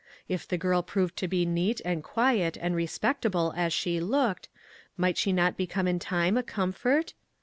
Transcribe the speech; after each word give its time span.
If 0.27 0.47
the 0.47 0.57
girl 0.57 0.81
proved 0.81 1.15
to 1.17 1.27
be 1.27 1.45
neat 1.45 1.79
and 1.85 2.03
quiet 2.03 2.57
and 2.59 2.75
respectable 2.75 3.53
as 3.55 3.71
she 3.71 3.99
looked, 3.99 4.49
might 4.97 5.15
she 5.15 5.31
not 5.31 5.57
become 5.57 5.87
in 5.87 5.99
time 5.99 6.37
a 6.37 6.41
comfort? 6.41 7.13